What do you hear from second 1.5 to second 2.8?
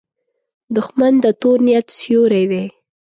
نیت سیوری دی